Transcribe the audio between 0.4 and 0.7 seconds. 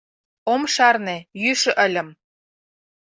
—Ом